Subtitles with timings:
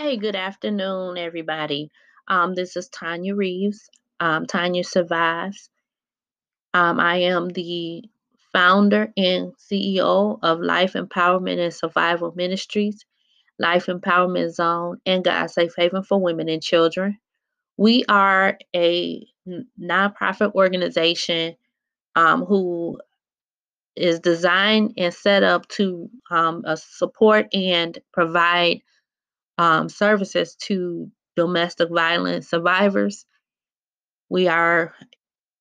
[0.00, 1.90] Hey, good afternoon, everybody.
[2.28, 3.90] Um, this is Tanya Reeves.
[4.20, 5.70] Um, Tanya Survives.
[6.72, 8.04] Um, I am the
[8.52, 13.04] founder and CEO of Life Empowerment and Survival Ministries,
[13.58, 17.18] Life Empowerment Zone, and God Safe Haven for Women and Children.
[17.76, 19.26] We are a
[19.82, 21.56] nonprofit organization
[22.14, 23.00] um, who
[23.96, 28.80] is designed and set up to um, uh, support and provide
[29.58, 33.26] um, services to domestic violence survivors.
[34.30, 34.94] We are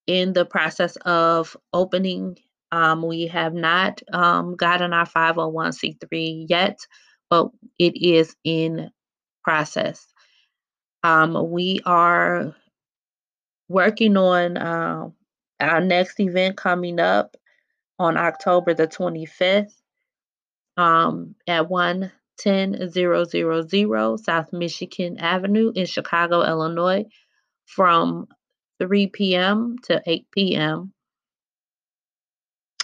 [0.06, 2.38] in the process of opening.
[2.72, 6.80] Um, we have not um, gotten our 501c3 yet,
[7.30, 8.92] but it is in
[9.44, 10.06] process.
[11.04, 12.56] Um, we are
[13.70, 15.10] working on uh,
[15.60, 17.36] our next event coming up
[18.00, 19.74] on October the 25th
[20.76, 21.70] um, at
[22.44, 27.06] 110000 South Michigan Avenue in Chicago, Illinois,
[27.66, 28.28] from
[28.80, 29.76] 3 p.m.
[29.84, 30.94] to 8 p.m.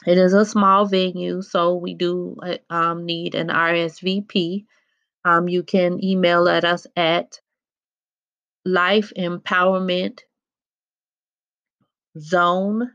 [0.05, 4.65] It is a small venue, so we do uh, um, need an RSVP.
[5.23, 7.39] Um, you can email at us at
[8.65, 10.19] life empowerment
[12.19, 12.91] zone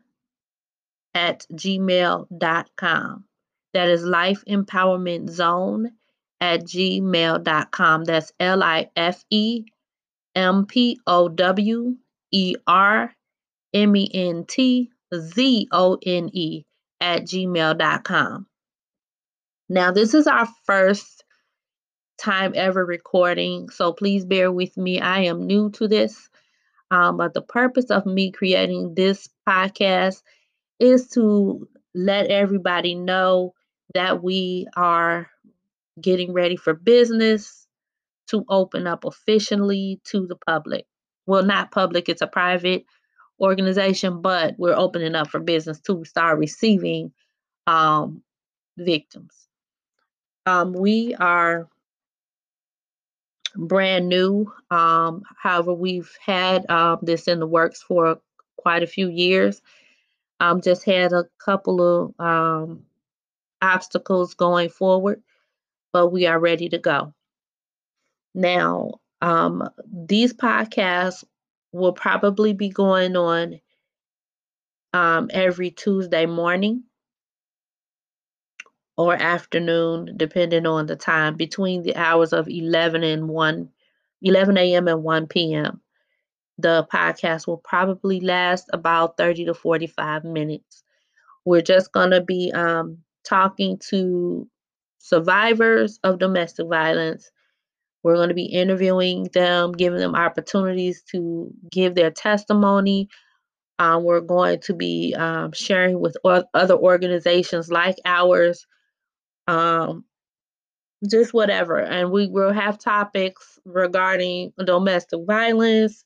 [1.14, 3.24] at gmail.com.
[3.74, 5.92] That is life empowerment zone
[6.40, 8.04] at gmail.com.
[8.04, 9.64] That's L I F E
[10.34, 11.96] M P O W
[12.32, 13.12] E R
[13.74, 16.64] M E N T Z O N E
[17.00, 18.46] at gmail.com.
[19.68, 21.24] Now, this is our first
[22.18, 25.00] time ever recording, so please bear with me.
[25.00, 26.28] I am new to this,
[26.90, 30.22] um, but the purpose of me creating this podcast
[30.80, 33.52] is to let everybody know
[33.94, 35.28] that we are
[36.00, 37.66] getting ready for business
[38.28, 40.86] to open up officially to the public.
[41.26, 42.84] Well, not public, it's a private
[43.40, 47.12] organization, but we're opening up for business to start receiving
[47.66, 48.22] um,
[48.76, 49.34] victims.
[50.46, 51.68] Um, we are
[53.54, 54.52] brand new.
[54.70, 58.20] Um, however, we've had um, this in the works for
[58.56, 59.60] quite a few years.
[60.40, 62.84] Um, just had a couple of um,
[63.60, 65.22] obstacles going forward,
[65.92, 67.14] but we are ready to go.
[68.34, 71.24] Now, um, these podcasts
[71.72, 73.60] will probably be going on
[74.92, 76.84] um, every Tuesday morning
[78.96, 83.68] or afternoon, depending on the time, between the hours of 11 and 1,
[84.22, 84.88] 11 a.m.
[84.88, 85.80] and 1 p.m.
[86.58, 90.82] The podcast will probably last about 30 to 45 minutes.
[91.44, 94.48] We're just going to be um, talking to
[94.98, 97.30] survivors of domestic violence.
[98.02, 103.08] We're going to be interviewing them, giving them opportunities to give their testimony.
[103.80, 108.66] Um, we're going to be um, sharing with other organizations like ours
[109.48, 110.04] um,
[111.08, 111.78] just whatever.
[111.78, 116.04] And we will have topics regarding domestic violence,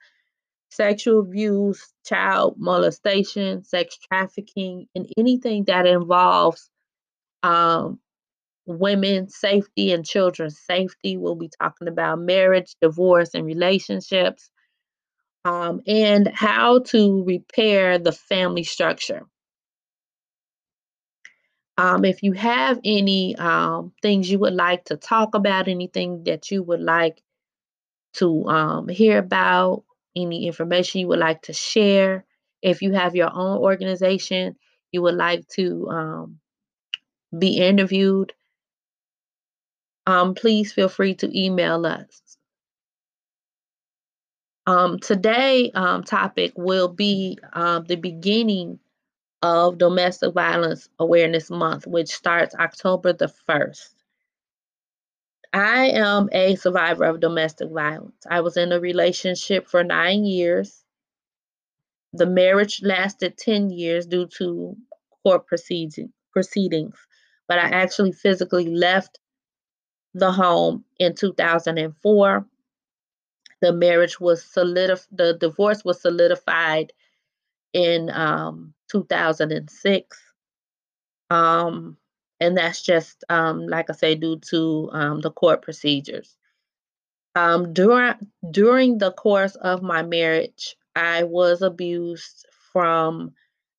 [0.71, 6.71] sexual abuse, child molestation, sex trafficking, and anything that involves
[7.43, 7.99] um,
[8.67, 11.17] women's safety and children's safety.
[11.17, 14.51] We'll be talking about marriage, divorce, and relationships,
[15.45, 19.27] um, and how to repair the family structure.
[21.79, 26.51] Um, if you have any um, things you would like to talk about, anything that
[26.51, 27.23] you would like
[28.15, 29.85] to um, hear about,
[30.15, 32.27] any information you would like to share,
[32.61, 34.57] if you have your own organization
[34.93, 36.39] you would like to um,
[37.37, 38.33] be interviewed,
[40.07, 42.21] um, please feel free to email us.
[44.67, 48.79] Um, today um, topic will be um, the beginning
[49.43, 53.89] of Domestic Violence Awareness Month, which starts October the 1st.
[55.53, 58.25] I am a survivor of domestic violence.
[58.29, 60.83] I was in a relationship for nine years.
[62.15, 64.77] The marriage lasted 10 years due to
[65.23, 66.97] court proceedings,
[67.49, 69.19] but I actually physically left
[70.15, 72.47] the home in 2004.
[73.61, 76.93] The marriage was solidified, the divorce was solidified
[77.73, 80.19] in um, 2006.
[81.31, 81.97] Um,
[82.41, 86.37] and that's just, um, like I say, due to um, the court procedures.
[87.35, 88.15] Um, during
[88.51, 93.33] during the course of my marriage, I was abused from,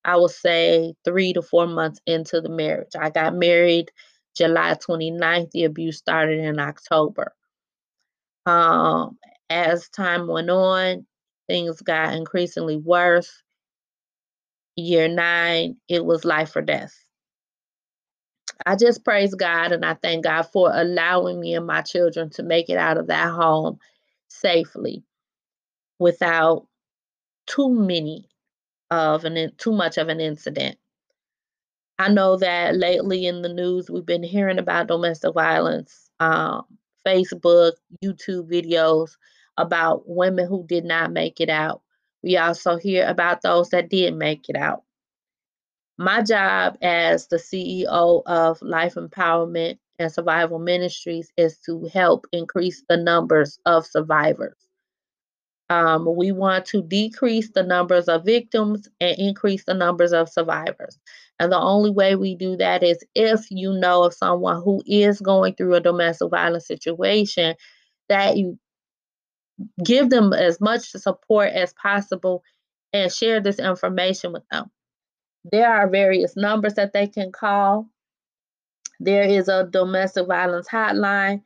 [0.04, 2.92] I would say, three to four months into the marriage.
[2.98, 3.92] I got married
[4.36, 5.50] July 29th.
[5.52, 7.34] The abuse started in October.
[8.46, 9.18] Um,
[9.50, 11.06] as time went on,
[11.48, 13.42] things got increasingly worse.
[14.76, 16.94] Year nine, it was life or death.
[18.66, 22.42] I just praise God and I thank God for allowing me and my children to
[22.42, 23.78] make it out of that home
[24.28, 25.04] safely
[25.98, 26.66] without
[27.46, 28.28] too many
[28.90, 30.78] of an too much of an incident.
[31.98, 36.64] I know that lately in the news we've been hearing about domestic violence, um,
[37.06, 39.10] Facebook, YouTube videos
[39.56, 41.82] about women who did not make it out.
[42.22, 44.82] We also hear about those that did make it out.
[45.96, 52.82] My job as the CEO of Life Empowerment and Survival Ministries is to help increase
[52.88, 54.56] the numbers of survivors.
[55.70, 60.98] Um, we want to decrease the numbers of victims and increase the numbers of survivors.
[61.38, 65.20] And the only way we do that is if you know of someone who is
[65.20, 67.56] going through a domestic violence situation,
[68.08, 68.58] that you
[69.82, 72.42] give them as much support as possible
[72.92, 74.70] and share this information with them.
[75.50, 77.88] There are various numbers that they can call.
[79.00, 81.42] There is a domestic violence hotline.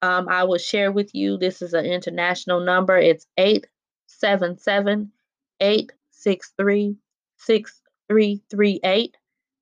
[0.00, 1.36] Um, I will share with you.
[1.36, 2.96] This is an international number.
[2.96, 5.12] It's 877
[5.60, 6.96] 863
[8.10, 9.16] 6338.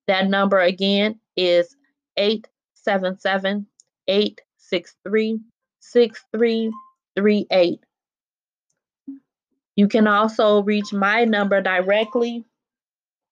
[0.07, 1.75] That number again is
[2.17, 3.67] 877
[4.07, 5.39] 863
[5.79, 7.79] 6338.
[9.75, 12.45] You can also reach my number directly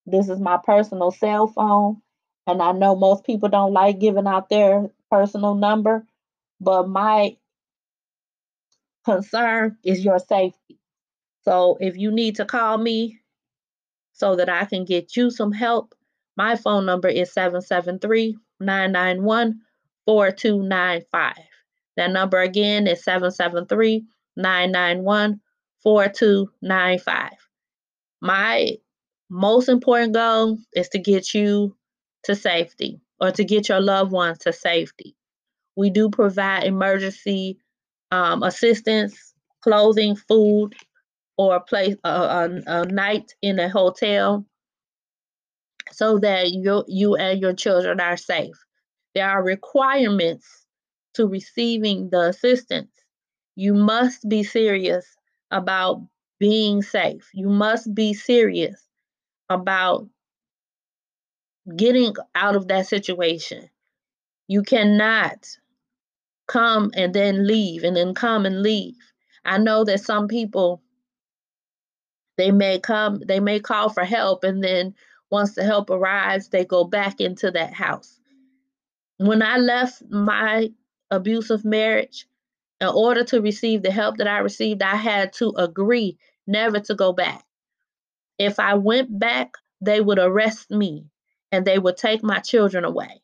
[0.06, 2.02] this is my personal cell phone.
[2.48, 6.06] And I know most people don't like giving out their personal number,
[6.62, 7.38] but my
[9.04, 10.80] concern is your safety.
[11.44, 13.20] So if you need to call me
[14.16, 15.94] so that I can get you some help,
[16.38, 19.62] my phone number is 773 991
[20.06, 21.34] 4295.
[21.98, 24.06] That number again is 773
[24.38, 25.42] 991
[25.84, 27.32] 4295.
[28.22, 28.78] My
[29.30, 31.76] most important goal is to get you
[32.24, 35.16] to safety or to get your loved ones to safety.
[35.76, 37.60] We do provide emergency
[38.12, 40.74] um, assistance, clothing, food,
[41.38, 44.46] or a place a, a, a night in a hotel
[45.92, 48.56] so that you you and your children are safe.
[49.14, 50.66] There are requirements
[51.14, 52.92] to receiving the assistance.
[53.56, 55.06] You must be serious
[55.52, 56.06] about
[56.40, 57.30] being safe.
[57.34, 58.82] You must be serious
[59.50, 60.08] about
[61.76, 63.70] getting out of that situation.
[64.48, 65.48] You cannot
[66.48, 68.96] come and then leave and then come and leave.
[69.46, 70.82] I know that some people
[72.38, 74.94] they may come they may call for help and then
[75.32, 78.20] once the help arrives they go back into that house.
[79.18, 80.72] When I left my
[81.12, 82.28] abusive marriage
[82.82, 86.18] in order to receive the help that I received I had to agree
[86.48, 87.44] never to go back.
[88.38, 91.06] If I went back they would arrest me
[91.52, 93.22] and they would take my children away.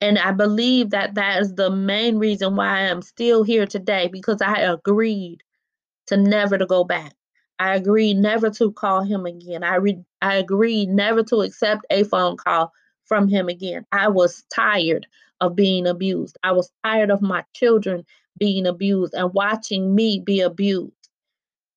[0.00, 4.08] And I believe that that is the main reason why I am still here today
[4.08, 5.42] because I agreed
[6.06, 7.14] to never to go back.
[7.60, 9.62] I agreed never to call him again.
[9.62, 12.72] I re- I agreed never to accept a phone call
[13.04, 13.84] from him again.
[13.92, 15.06] I was tired
[15.42, 16.38] of being abused.
[16.42, 18.06] I was tired of my children
[18.38, 20.94] being abused and watching me be abused.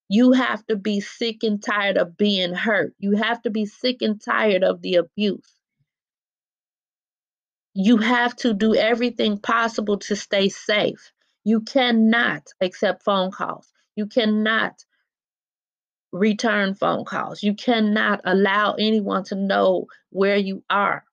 [0.08, 2.94] You have to be sick and tired of being hurt.
[3.00, 5.60] You have to be sick and tired of the abuse.
[7.74, 11.12] You have to do everything possible to stay safe.
[11.44, 13.74] You cannot accept phone calls.
[13.98, 14.86] You cannot
[16.14, 17.44] return phone calls.
[17.44, 21.04] You cannot allow anyone to know where you are.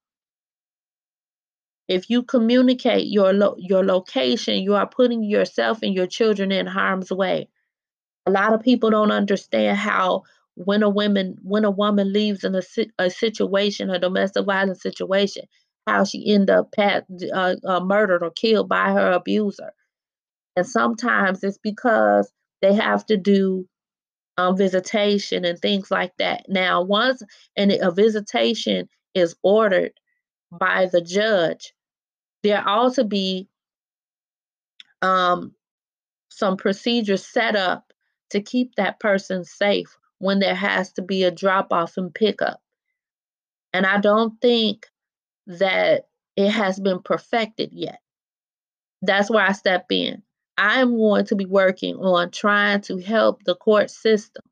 [1.89, 6.67] If you communicate your lo- your location, you are putting yourself and your children in
[6.67, 7.49] harm's way.
[8.27, 12.55] A lot of people don't understand how when a woman when a woman leaves in
[12.55, 12.63] a,
[12.99, 15.47] a situation, a domestic violence situation,
[15.87, 19.73] how she end up pat, uh, uh, murdered or killed by her abuser.
[20.57, 23.69] And sometimes it's because they have to do
[24.41, 26.47] um, visitation and things like that.
[26.49, 27.23] Now, once
[27.57, 29.93] and a visitation is ordered
[30.51, 31.75] by the judge,
[32.43, 33.49] there ought to be
[35.03, 35.55] um,
[36.31, 37.93] some procedures set up
[38.31, 42.63] to keep that person safe when there has to be a drop off and pickup.
[43.73, 44.87] And I don't think
[45.47, 48.01] that it has been perfected yet.
[49.03, 50.23] That's where I step in.
[50.61, 54.45] I'm going to be working on trying to help the court system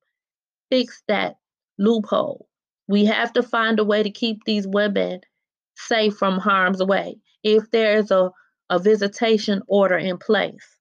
[0.70, 1.36] fix that
[1.78, 2.48] loophole.
[2.88, 5.20] We have to find a way to keep these women
[5.76, 7.18] safe from harm's way.
[7.44, 8.30] If there's a,
[8.70, 10.78] a visitation order in place,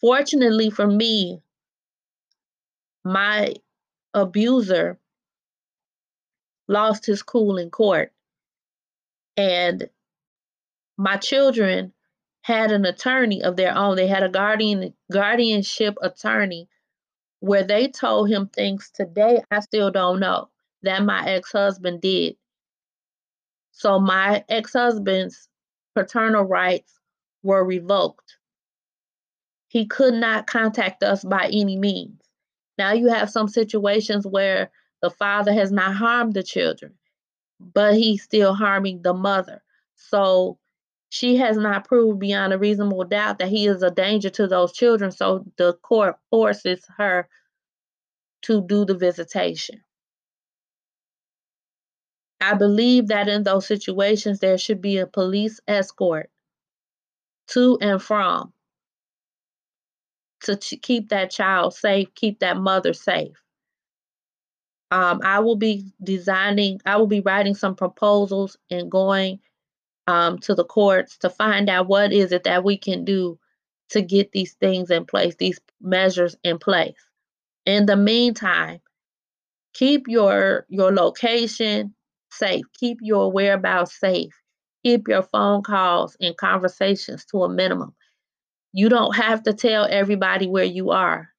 [0.00, 1.42] Fortunately for me,
[3.04, 3.54] my
[4.14, 4.98] abuser
[6.68, 8.12] lost his cool in court.
[9.36, 9.88] And
[10.98, 11.92] my children
[12.46, 13.96] had an attorney of their own.
[13.96, 16.68] They had a guardian guardianship attorney
[17.40, 20.48] where they told him things today I still don't know
[20.82, 22.36] that my ex-husband did.
[23.72, 25.48] So my ex-husband's
[25.96, 27.00] paternal rights
[27.42, 28.36] were revoked.
[29.66, 32.22] He could not contact us by any means.
[32.78, 34.70] Now you have some situations where
[35.02, 36.94] the father has not harmed the children,
[37.58, 39.64] but he's still harming the mother.
[39.96, 40.60] So
[41.16, 44.70] she has not proved beyond a reasonable doubt that he is a danger to those
[44.72, 45.10] children.
[45.10, 47.26] So the court forces her
[48.42, 49.80] to do the visitation.
[52.38, 56.30] I believe that in those situations, there should be a police escort
[57.48, 58.52] to and from
[60.42, 63.42] to keep that child safe, keep that mother safe.
[64.90, 69.40] Um, I will be designing, I will be writing some proposals and going
[70.06, 73.38] um, to the courts to find out what is it that we can do
[73.90, 76.96] to get these things in place, these measures in place.
[77.64, 78.80] In the meantime,
[79.74, 81.94] keep your your location
[82.30, 84.32] safe, keep your whereabouts safe,
[84.84, 87.94] keep your phone calls and conversations to a minimum.
[88.72, 91.30] You don't have to tell everybody where you are.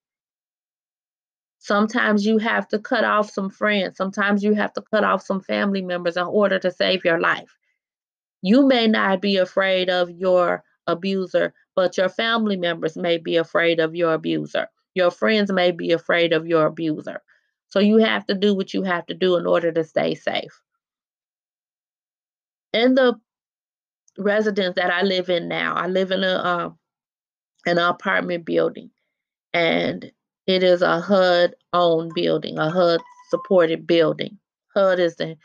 [1.59, 3.97] Sometimes you have to cut off some friends.
[3.97, 7.57] Sometimes you have to cut off some family members in order to save your life.
[8.41, 13.79] You may not be afraid of your abuser, but your family members may be afraid
[13.79, 14.67] of your abuser.
[14.95, 17.21] Your friends may be afraid of your abuser.
[17.69, 20.61] So you have to do what you have to do in order to stay safe.
[22.73, 23.15] In the
[24.17, 26.69] residence that I live in now, I live in a uh,
[27.65, 28.89] an apartment building,
[29.53, 30.11] and
[30.47, 34.39] it is a HUD owned building, a HUD supported building.
[34.73, 35.35] HUD is the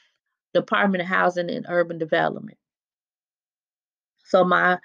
[0.54, 2.56] Department of Housing and Urban Development.
[4.32, 4.78] So my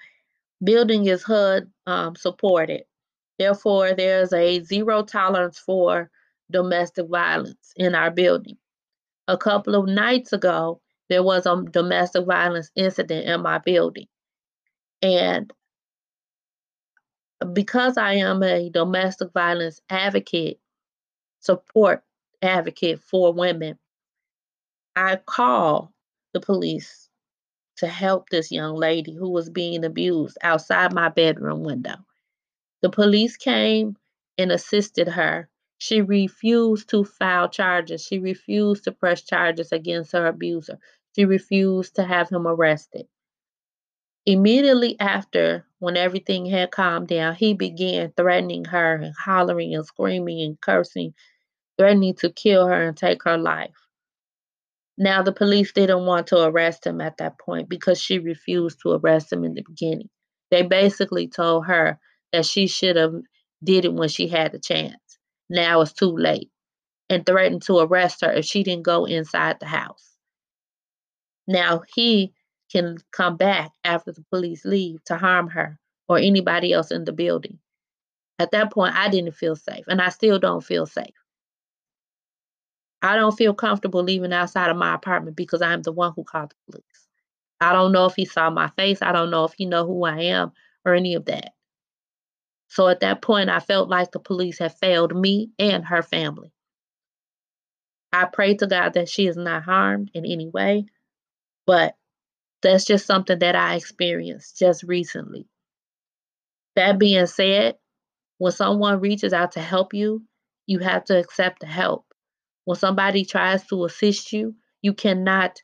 [0.62, 2.82] building is HUD um, supported.
[3.38, 6.10] Therefore, there's a zero tolerance for
[6.50, 8.58] domestic violence in our building.
[9.26, 14.08] A couple of nights ago, there was a domestic violence incident in my building.
[15.00, 15.50] And
[17.54, 20.60] because I am a domestic violence advocate,
[21.40, 22.02] support
[22.42, 23.78] advocate for women,
[24.94, 25.94] I call
[26.34, 27.07] the police
[27.78, 31.96] to help this young lady who was being abused outside my bedroom window.
[32.82, 33.96] The police came
[34.36, 35.48] and assisted her.
[35.78, 38.04] She refused to file charges.
[38.04, 40.78] She refused to press charges against her abuser.
[41.16, 43.06] She refused to have him arrested.
[44.26, 50.42] Immediately after, when everything had calmed down, he began threatening her and hollering and screaming
[50.42, 51.14] and cursing,
[51.78, 53.87] threatening to kill her and take her life.
[55.00, 58.90] Now, the police didn't want to arrest him at that point because she refused to
[58.90, 60.10] arrest him in the beginning.
[60.50, 62.00] They basically told her
[62.32, 63.14] that she should have
[63.62, 64.96] did it when she had the chance.
[65.48, 66.50] Now it's too late
[67.08, 70.16] and threatened to arrest her if she didn't go inside the house.
[71.46, 72.34] Now he
[72.70, 75.78] can come back after the police leave to harm her
[76.08, 77.60] or anybody else in the building.
[78.40, 81.14] At that point, I didn't feel safe, and I still don't feel safe.
[83.02, 86.50] I don't feel comfortable leaving outside of my apartment because I'm the one who called
[86.50, 87.08] the police.
[87.60, 89.02] I don't know if he saw my face.
[89.02, 90.52] I don't know if he know who I am
[90.84, 91.52] or any of that.
[92.68, 96.52] So at that point, I felt like the police had failed me and her family.
[98.12, 100.86] I pray to God that she is not harmed in any way,
[101.66, 101.96] but
[102.62, 105.46] that's just something that I experienced just recently.
[106.74, 107.76] That being said,
[108.38, 110.24] when someone reaches out to help you,
[110.66, 112.07] you have to accept the help.
[112.68, 115.56] When somebody tries to assist you, you cannot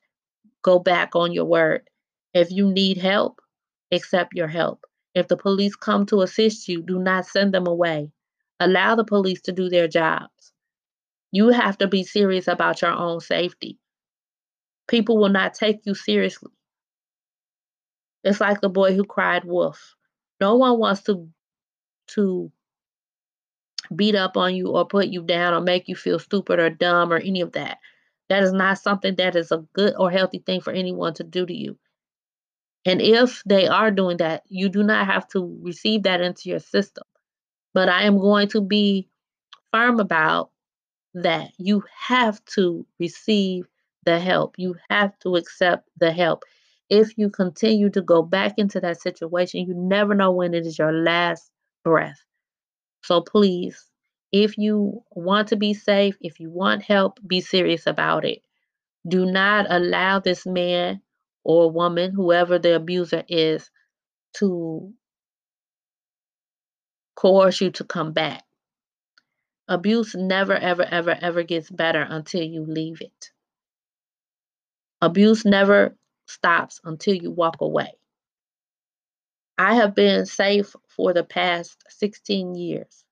[0.62, 1.82] go back on your word.
[2.32, 3.42] If you need help,
[3.92, 4.86] accept your help.
[5.14, 8.10] If the police come to assist you, do not send them away.
[8.58, 10.54] Allow the police to do their jobs.
[11.30, 13.78] You have to be serious about your own safety.
[14.88, 16.52] People will not take you seriously.
[18.22, 19.94] It's like the boy who cried wolf.
[20.40, 21.28] No one wants to
[22.14, 22.50] to
[23.94, 27.12] beat up on you or put you down or make you feel stupid or dumb
[27.12, 27.78] or any of that.
[28.28, 31.44] That is not something that is a good or healthy thing for anyone to do
[31.44, 31.76] to you.
[32.86, 36.58] And if they are doing that, you do not have to receive that into your
[36.58, 37.04] system.
[37.72, 39.08] But I am going to be
[39.72, 40.50] firm about
[41.14, 41.50] that.
[41.58, 43.66] You have to receive
[44.04, 44.54] the help.
[44.58, 46.44] You have to accept the help
[46.90, 50.78] if you continue to go back into that situation, you never know when it is
[50.78, 51.50] your last
[51.82, 52.24] breath.
[53.04, 53.90] So please,
[54.32, 58.40] if you want to be safe, if you want help, be serious about it.
[59.06, 61.02] Do not allow this man
[61.44, 63.70] or woman, whoever the abuser is,
[64.38, 64.94] to
[67.14, 68.42] coerce you to come back.
[69.68, 73.30] Abuse never, ever, ever, ever gets better until you leave it.
[75.02, 75.94] Abuse never
[76.26, 77.92] stops until you walk away.
[79.58, 83.04] I have been safe for the past 16 years.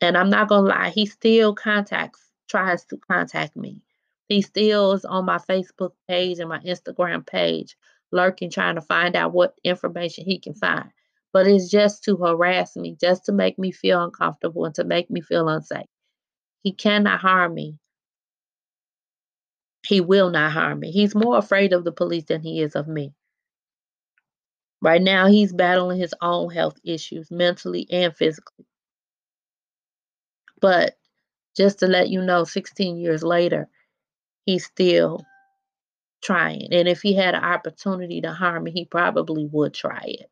[0.00, 3.82] And I'm not going to lie, he still contacts, tries to contact me.
[4.28, 7.76] He still is on my Facebook page and my Instagram page,
[8.10, 10.90] lurking, trying to find out what information he can find.
[11.32, 15.10] But it's just to harass me, just to make me feel uncomfortable and to make
[15.10, 15.86] me feel unsafe.
[16.62, 17.78] He cannot harm me.
[19.86, 20.92] He will not harm me.
[20.92, 23.14] He's more afraid of the police than he is of me.
[24.82, 28.66] Right now, he's battling his own health issues, mentally and physically.
[30.60, 30.98] But
[31.56, 33.68] just to let you know, 16 years later,
[34.44, 35.24] he's still
[36.22, 36.72] trying.
[36.72, 40.30] And if he had an opportunity to harm me, he probably would try it.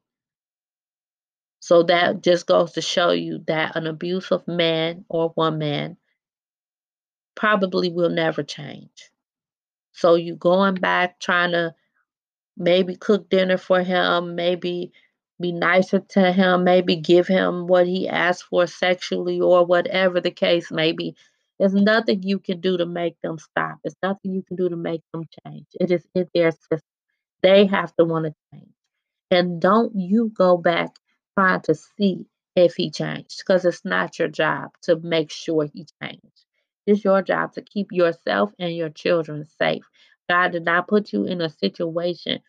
[1.61, 5.97] So that just goes to show you that an abusive man or woman
[7.37, 9.11] probably will never change.
[9.93, 11.75] So you going back trying to
[12.61, 14.93] maybe cook dinner for him, maybe
[15.41, 20.31] be nicer to him, maybe give him what he asked for sexually or whatever the
[20.31, 21.17] case may be.
[21.59, 23.79] There's nothing you can do to make them stop.
[23.83, 25.67] There's nothing you can do to make them change.
[25.81, 26.81] It is in their system.
[27.43, 28.73] They have to want to change.
[29.31, 30.91] And don't you go back
[31.39, 32.27] trying to see
[32.57, 36.45] if he changed because it's not your job to make sure he changed.
[36.87, 39.85] It's your job to keep yourself and your children safe.
[40.29, 42.41] God did not put you in a situation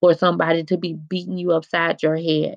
[0.00, 2.56] for somebody to be beating you upside your head.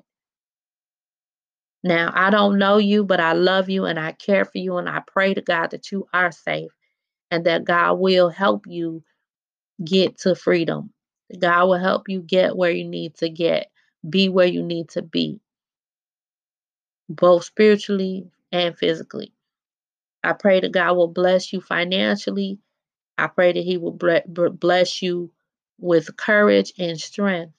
[1.82, 4.88] Now, I don't know you, but I love you and I care for you, and
[4.88, 6.72] I pray to God that you are safe
[7.30, 9.02] and that God will help you
[9.84, 10.92] get to freedom.
[11.38, 13.70] God will help you get where you need to get,
[14.08, 15.40] be where you need to be,
[17.08, 19.32] both spiritually and physically.
[20.22, 22.58] I pray that God will bless you financially.
[23.18, 25.30] I pray that He will bless you
[25.78, 27.52] with courage and strength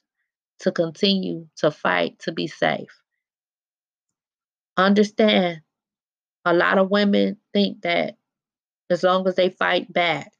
[0.59, 3.01] to continue to fight to be safe.
[4.77, 5.61] Understand,
[6.45, 8.17] a lot of women think that
[8.89, 10.31] as long as they fight back,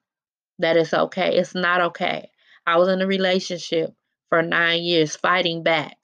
[0.60, 1.38] that it's okay.
[1.38, 2.30] It's not okay.
[2.66, 3.94] I was in a relationship
[4.30, 5.98] for nine years fighting back.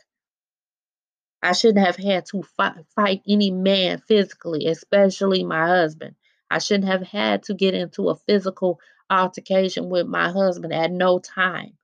[1.43, 6.15] I shouldn't have had to fight, fight any man physically, especially my husband.
[6.49, 8.79] I shouldn't have had to get into a physical
[9.11, 11.77] altercation with my husband at no time.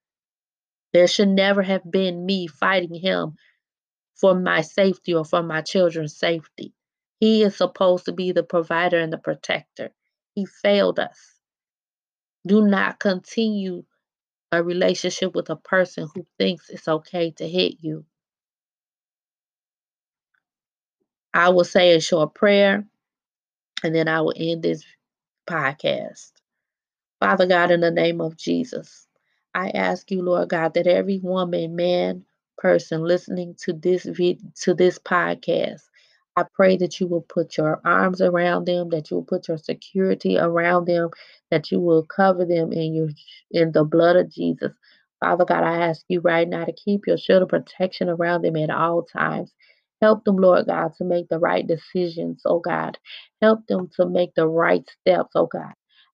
[0.93, 3.35] There should never have been me fighting him
[4.15, 6.73] for my safety or for my children's safety.
[7.19, 9.91] He is supposed to be the provider and the protector.
[10.35, 11.39] He failed us.
[12.47, 13.83] Do not continue
[14.51, 18.05] a relationship with a person who thinks it's okay to hit you.
[21.33, 22.85] I will say a short prayer
[23.83, 24.83] and then I will end this
[25.47, 26.31] podcast.
[27.19, 29.07] Father God, in the name of Jesus,
[29.55, 32.23] I ask you, Lord God, that every woman, man,
[32.59, 35.81] person listening to this vid- to this podcast,
[36.35, 39.57] I pray that you will put your arms around them, that you will put your
[39.57, 41.09] security around them,
[41.49, 43.09] that you will cover them in your
[43.51, 44.73] in the blood of Jesus.
[45.19, 48.57] Father God, I ask you right now to keep your shield of protection around them
[48.57, 49.51] at all times.
[50.03, 52.99] Help them, Lord God, to make the right decisions, oh God.
[53.41, 55.73] Help them to make the right steps, oh God.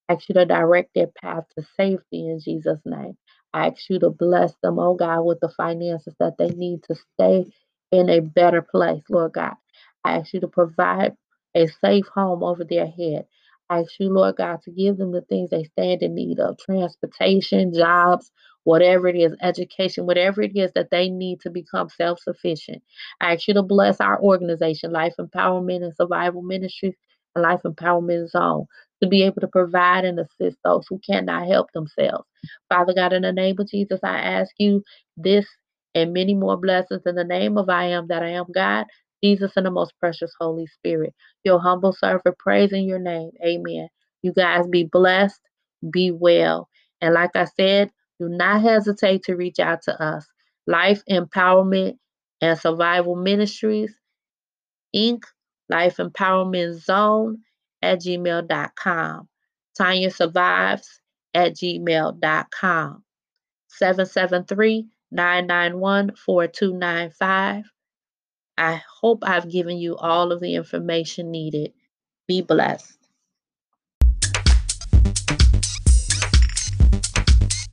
[0.09, 3.17] Ask you to direct their path to safety in Jesus' name.
[3.53, 6.95] I ask you to bless them, oh God, with the finances that they need to
[7.15, 7.45] stay
[7.91, 9.55] in a better place, Lord God.
[10.03, 11.13] I ask you to provide
[11.55, 13.25] a safe home over their head.
[13.69, 16.57] I ask you, Lord God, to give them the things they stand in need of
[16.59, 18.31] transportation, jobs,
[18.63, 22.83] whatever it is, education, whatever it is that they need to become self sufficient.
[23.21, 26.95] I ask you to bless our organization, Life Empowerment and Survival Ministries
[27.35, 28.67] and Life Empowerment Zone,
[29.03, 32.25] to be able to provide and assist those who cannot help themselves.
[32.69, 34.83] Father God, in the name of Jesus, I ask you
[35.17, 35.45] this
[35.93, 38.85] and many more blessings in the name of I am that I am God.
[39.23, 41.13] Jesus and the most precious Holy Spirit.
[41.43, 43.31] Your humble servant, praising your name.
[43.45, 43.87] Amen.
[44.21, 45.39] You guys be blessed,
[45.91, 46.69] be well.
[47.01, 50.25] And like I said, do not hesitate to reach out to us.
[50.67, 51.97] Life Empowerment
[52.41, 53.93] and Survival Ministries,
[54.95, 55.23] Inc.,
[55.69, 57.39] Life Empowerment Zone
[57.83, 59.27] at gmail.com.
[59.77, 61.01] Tanya Survives
[61.33, 63.03] at gmail.com.
[63.67, 67.65] 773 991 4295
[68.57, 71.73] I hope I've given you all of the information needed.
[72.27, 73.02] Be blessed.